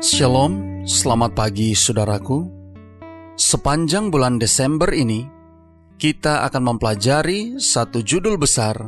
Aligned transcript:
Shalom, 0.00 0.80
selamat 0.88 1.36
pagi 1.36 1.76
saudaraku. 1.76 2.48
Sepanjang 3.36 4.08
bulan 4.08 4.40
Desember 4.40 4.88
ini, 4.96 5.28
kita 6.00 6.40
akan 6.48 6.72
mempelajari 6.72 7.60
satu 7.60 8.00
judul 8.00 8.40
besar. 8.40 8.80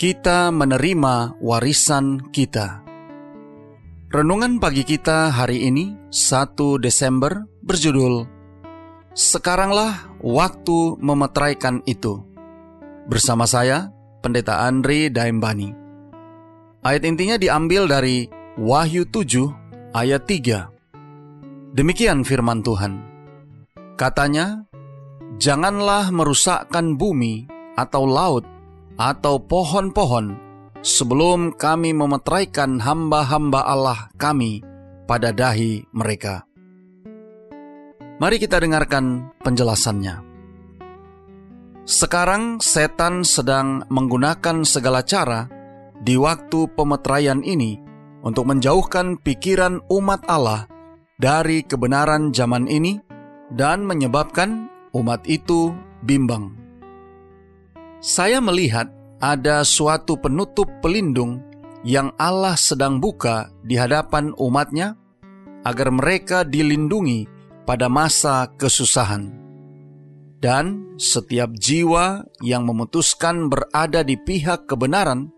Kita 0.00 0.48
menerima 0.48 1.36
warisan 1.36 2.32
kita. 2.32 2.80
Renungan 4.08 4.56
pagi 4.56 4.88
kita 4.88 5.36
hari 5.36 5.68
ini, 5.68 5.92
1 6.08 6.80
Desember, 6.80 7.44
berjudul 7.60 8.24
Sekaranglah 9.12 10.16
waktu 10.24 10.96
memetraikan 10.96 11.84
itu. 11.84 12.24
Bersama 13.04 13.44
saya, 13.44 13.92
Pendeta 14.24 14.64
Andri 14.64 15.12
Daimbani. 15.12 15.76
Ayat 16.80 17.04
intinya 17.04 17.36
diambil 17.36 17.84
dari 17.84 18.32
Wahyu 18.56 19.04
7 19.04 19.61
ayat 19.92 20.24
3. 20.24 20.72
Demikian 21.76 22.24
firman 22.24 22.64
Tuhan. 22.64 23.00
Katanya, 24.00 24.64
"Janganlah 25.36 26.08
merusakkan 26.08 26.96
bumi 26.96 27.48
atau 27.76 28.08
laut 28.08 28.44
atau 28.96 29.40
pohon-pohon 29.40 30.36
sebelum 30.80 31.56
kami 31.56 31.92
memetraikan 31.96 32.80
hamba-hamba 32.80 33.60
Allah 33.64 34.08
kami 34.16 34.64
pada 35.04 35.32
dahi 35.32 35.84
mereka." 35.92 36.44
Mari 38.20 38.36
kita 38.40 38.60
dengarkan 38.60 39.34
penjelasannya. 39.40 40.32
Sekarang 41.82 42.62
setan 42.62 43.26
sedang 43.26 43.82
menggunakan 43.90 44.62
segala 44.62 45.02
cara 45.02 45.50
di 45.98 46.14
waktu 46.14 46.70
pemetraian 46.78 47.42
ini 47.42 47.91
untuk 48.22 48.48
menjauhkan 48.48 49.18
pikiran 49.18 49.82
umat 49.90 50.22
Allah 50.30 50.70
dari 51.18 51.66
kebenaran 51.66 52.30
zaman 52.30 52.70
ini 52.70 53.02
dan 53.52 53.84
menyebabkan 53.84 54.70
umat 54.94 55.26
itu 55.26 55.74
bimbang. 56.06 56.54
Saya 58.02 58.42
melihat 58.42 58.90
ada 59.22 59.62
suatu 59.62 60.18
penutup 60.18 60.66
pelindung 60.82 61.42
yang 61.86 62.10
Allah 62.18 62.58
sedang 62.58 62.98
buka 62.98 63.50
di 63.62 63.78
hadapan 63.78 64.34
umatnya 64.38 64.98
agar 65.62 65.94
mereka 65.94 66.42
dilindungi 66.42 67.26
pada 67.62 67.86
masa 67.86 68.50
kesusahan. 68.58 69.42
Dan 70.42 70.98
setiap 70.98 71.54
jiwa 71.54 72.26
yang 72.42 72.66
memutuskan 72.66 73.46
berada 73.46 74.02
di 74.02 74.18
pihak 74.18 74.66
kebenaran 74.66 75.30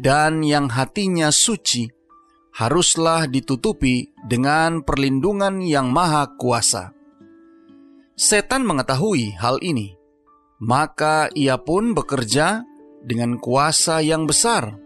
dan 0.00 0.40
yang 0.40 0.72
hatinya 0.72 1.28
suci 1.28 1.99
haruslah 2.60 3.24
ditutupi 3.24 4.12
dengan 4.20 4.84
perlindungan 4.84 5.64
yang 5.64 5.88
maha 5.88 6.28
kuasa. 6.36 6.92
Setan 8.12 8.68
mengetahui 8.68 9.32
hal 9.40 9.56
ini, 9.64 9.96
maka 10.60 11.32
ia 11.32 11.56
pun 11.56 11.96
bekerja 11.96 12.60
dengan 13.00 13.40
kuasa 13.40 14.04
yang 14.04 14.28
besar 14.28 14.76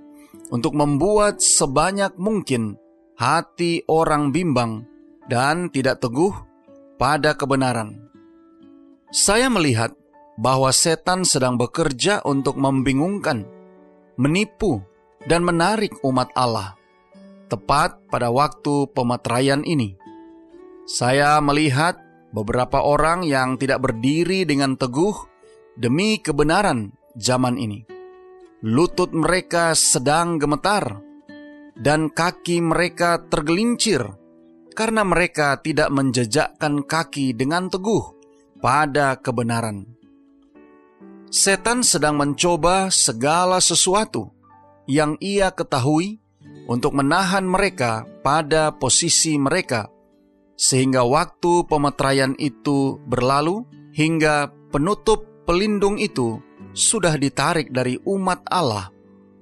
untuk 0.54 0.78
membuat 0.78 1.42
sebanyak 1.42 2.14
mungkin 2.14 2.78
hati 3.18 3.82
orang 3.90 4.30
bimbang 4.30 4.86
dan 5.26 5.66
tidak 5.74 5.98
teguh 5.98 6.30
pada 6.94 7.34
kebenaran. 7.34 8.06
Saya 9.10 9.50
melihat 9.50 9.90
bahwa 10.38 10.70
setan 10.70 11.26
sedang 11.26 11.58
bekerja 11.58 12.22
untuk 12.22 12.54
membingungkan, 12.54 13.42
menipu, 14.14 14.78
dan 15.26 15.42
menarik 15.42 15.90
umat 16.06 16.30
Allah 16.38 16.78
tepat 17.48 18.00
pada 18.08 18.32
waktu 18.32 18.88
pemetraian 18.92 19.62
ini. 19.62 19.96
Saya 20.84 21.40
melihat 21.40 21.96
beberapa 22.34 22.82
orang 22.82 23.24
yang 23.24 23.56
tidak 23.56 23.84
berdiri 23.84 24.44
dengan 24.44 24.76
teguh 24.76 25.14
demi 25.78 26.20
kebenaran 26.20 26.92
zaman 27.16 27.56
ini. 27.56 27.86
Lutut 28.64 29.12
mereka 29.12 29.76
sedang 29.76 30.40
gemetar, 30.40 31.04
dan 31.78 32.10
kaki 32.10 32.62
mereka 32.62 33.18
tergelincir 33.26 34.02
karena 34.74 35.06
mereka 35.06 35.58
tidak 35.62 35.90
menjejakkan 35.90 36.82
kaki 36.82 37.34
dengan 37.34 37.70
teguh 37.70 38.14
pada 38.58 39.18
kebenaran. 39.18 39.86
Setan 41.34 41.82
sedang 41.82 42.14
mencoba 42.14 42.94
segala 42.94 43.58
sesuatu 43.58 44.30
yang 44.86 45.18
ia 45.18 45.50
ketahui 45.50 46.23
untuk 46.64 46.96
menahan 46.96 47.44
mereka 47.44 48.08
pada 48.24 48.72
posisi 48.72 49.36
mereka, 49.36 49.88
sehingga 50.56 51.04
waktu 51.04 51.68
pemetraian 51.68 52.32
itu 52.40 52.96
berlalu 53.04 53.66
hingga 53.92 54.48
penutup 54.72 55.44
pelindung 55.44 56.00
itu 56.00 56.40
sudah 56.74 57.14
ditarik 57.20 57.70
dari 57.70 58.00
umat 58.08 58.42
Allah, 58.48 58.90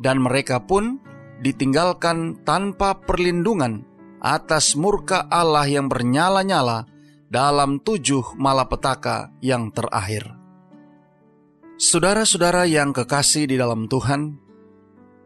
dan 0.02 0.20
mereka 0.20 0.60
pun 0.60 0.98
ditinggalkan 1.42 2.42
tanpa 2.46 2.98
perlindungan 3.02 3.82
atas 4.22 4.78
murka 4.78 5.26
Allah 5.26 5.66
yang 5.66 5.90
bernyala-nyala 5.90 6.86
dalam 7.26 7.80
tujuh 7.80 8.36
malapetaka 8.38 9.32
yang 9.42 9.72
terakhir. 9.72 10.28
Saudara-saudara 11.80 12.68
yang 12.68 12.94
kekasih 12.94 13.50
di 13.50 13.58
dalam 13.58 13.90
Tuhan, 13.90 14.38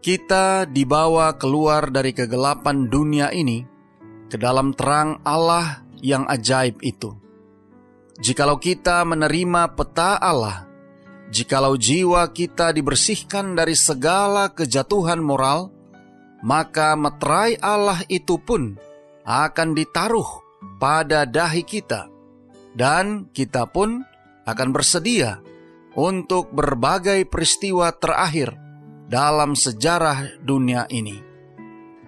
kita 0.06 0.70
dibawa 0.70 1.34
keluar 1.34 1.90
dari 1.90 2.14
kegelapan 2.14 2.86
dunia 2.86 3.34
ini 3.34 3.66
ke 4.30 4.38
dalam 4.38 4.70
terang 4.70 5.18
Allah 5.26 5.82
yang 5.98 6.22
ajaib 6.30 6.78
itu. 6.78 7.10
Jikalau 8.22 8.54
kita 8.62 9.02
menerima 9.02 9.74
peta 9.74 10.14
Allah, 10.22 10.62
jikalau 11.34 11.74
jiwa 11.74 12.22
kita 12.30 12.70
dibersihkan 12.70 13.58
dari 13.58 13.74
segala 13.74 14.54
kejatuhan 14.54 15.18
moral, 15.18 15.74
maka 16.38 16.94
meterai 16.94 17.58
Allah 17.58 17.98
itu 18.06 18.38
pun 18.38 18.78
akan 19.26 19.74
ditaruh 19.74 20.28
pada 20.78 21.26
dahi 21.26 21.66
kita, 21.66 22.06
dan 22.78 23.26
kita 23.34 23.66
pun 23.66 24.06
akan 24.46 24.68
bersedia 24.70 25.42
untuk 25.98 26.54
berbagai 26.54 27.26
peristiwa 27.26 27.90
terakhir 27.90 28.65
dalam 29.06 29.54
sejarah 29.54 30.42
dunia 30.42 30.86
ini. 30.90 31.22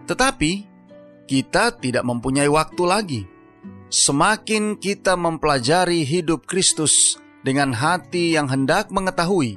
Tetapi 0.06 0.52
kita 1.28 1.78
tidak 1.78 2.04
mempunyai 2.04 2.50
waktu 2.50 2.82
lagi. 2.84 3.22
Semakin 3.88 4.76
kita 4.76 5.16
mempelajari 5.16 6.04
hidup 6.04 6.44
Kristus 6.44 7.16
dengan 7.40 7.72
hati 7.72 8.36
yang 8.36 8.44
hendak 8.44 8.92
mengetahui, 8.92 9.56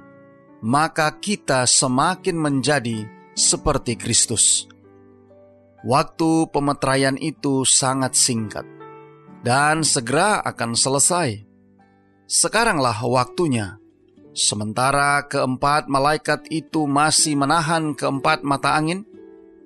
maka 0.64 1.12
kita 1.20 1.68
semakin 1.68 2.40
menjadi 2.40 3.08
seperti 3.36 4.00
Kristus. 4.00 4.72
Waktu 5.82 6.48
pemetraian 6.54 7.18
itu 7.18 7.66
sangat 7.66 8.14
singkat 8.16 8.64
dan 9.42 9.82
segera 9.82 10.40
akan 10.46 10.78
selesai. 10.78 11.44
Sekaranglah 12.30 12.96
waktunya 13.04 13.81
Sementara 14.32 15.28
keempat 15.28 15.92
malaikat 15.92 16.48
itu 16.48 16.88
masih 16.88 17.36
menahan 17.36 17.92
keempat 17.92 18.48
mata 18.48 18.80
angin 18.80 19.04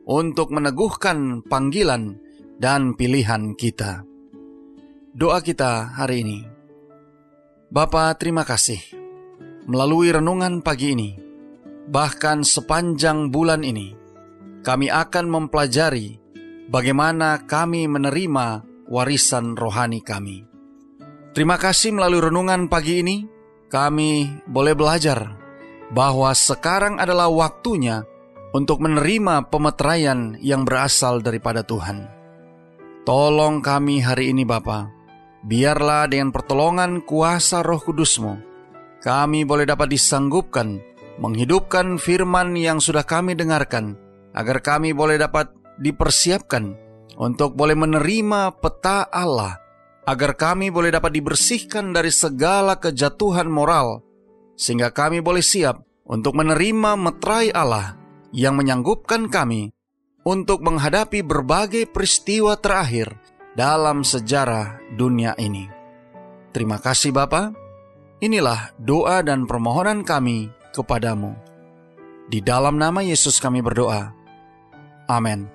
untuk 0.10 0.50
meneguhkan 0.50 1.46
panggilan 1.46 2.18
dan 2.58 2.98
pilihan 2.98 3.54
kita. 3.54 4.02
Doa 5.14 5.46
kita 5.46 5.94
hari 5.94 6.26
ini. 6.26 6.40
Bapa, 7.70 8.10
terima 8.18 8.42
kasih. 8.42 8.82
Melalui 9.70 10.10
renungan 10.10 10.66
pagi 10.66 10.98
ini, 10.98 11.14
bahkan 11.86 12.42
sepanjang 12.42 13.30
bulan 13.30 13.62
ini, 13.62 13.94
kami 14.66 14.90
akan 14.90 15.26
mempelajari 15.30 16.18
bagaimana 16.70 17.46
kami 17.46 17.86
menerima 17.86 18.66
warisan 18.90 19.54
rohani 19.54 20.02
kami. 20.02 20.46
Terima 21.38 21.62
kasih 21.62 21.94
melalui 21.94 22.22
renungan 22.30 22.66
pagi 22.66 23.02
ini 23.02 23.35
kami 23.76 24.32
boleh 24.48 24.72
belajar 24.72 25.36
bahwa 25.92 26.32
sekarang 26.32 26.96
adalah 26.96 27.28
waktunya 27.28 28.08
untuk 28.56 28.80
menerima 28.80 29.52
pemeteraian 29.52 30.40
yang 30.40 30.64
berasal 30.64 31.20
daripada 31.20 31.60
Tuhan. 31.60 32.08
Tolong 33.04 33.60
kami 33.60 34.00
hari 34.00 34.32
ini 34.32 34.48
Bapa, 34.48 34.88
biarlah 35.44 36.08
dengan 36.08 36.32
pertolongan 36.32 37.04
kuasa 37.04 37.60
roh 37.68 37.84
kudusmu, 37.84 38.40
kami 39.04 39.44
boleh 39.44 39.68
dapat 39.68 39.92
disanggupkan 39.92 40.80
menghidupkan 41.20 42.00
firman 42.00 42.56
yang 42.56 42.80
sudah 42.80 43.04
kami 43.04 43.36
dengarkan, 43.36 44.00
agar 44.32 44.64
kami 44.64 44.96
boleh 44.96 45.20
dapat 45.20 45.52
dipersiapkan 45.84 46.80
untuk 47.20 47.60
boleh 47.60 47.76
menerima 47.76 48.56
peta 48.56 49.12
Allah, 49.12 49.60
agar 50.06 50.38
kami 50.38 50.70
boleh 50.70 50.94
dapat 50.94 51.12
dibersihkan 51.18 51.92
dari 51.92 52.14
segala 52.14 52.78
kejatuhan 52.78 53.50
moral, 53.50 54.06
sehingga 54.54 54.94
kami 54.94 55.20
boleh 55.20 55.42
siap 55.42 55.82
untuk 56.06 56.38
menerima 56.38 56.94
meterai 56.94 57.50
Allah 57.50 57.98
yang 58.30 58.54
menyanggupkan 58.56 59.28
kami 59.28 59.74
untuk 60.26 60.62
menghadapi 60.62 61.26
berbagai 61.26 61.90
peristiwa 61.90 62.58
terakhir 62.58 63.14
dalam 63.58 64.06
sejarah 64.06 64.78
dunia 64.94 65.34
ini. 65.42 65.70
Terima 66.54 66.78
kasih 66.82 67.14
Bapa. 67.14 67.54
Inilah 68.22 68.74
doa 68.80 69.22
dan 69.22 69.44
permohonan 69.44 70.02
kami 70.02 70.50
kepadamu. 70.72 71.36
Di 72.26 72.42
dalam 72.42 72.82
nama 72.82 73.06
Yesus 73.06 73.38
kami 73.38 73.62
berdoa. 73.62 74.16
Amin. 75.06 75.55